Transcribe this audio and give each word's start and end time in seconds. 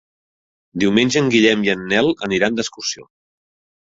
Diumenge 0.83 1.21
en 1.21 1.29
Guillem 1.35 1.67
i 1.67 1.71
en 1.75 1.85
Nel 1.93 2.09
aniran 2.29 2.59
d'excursió. 2.61 3.11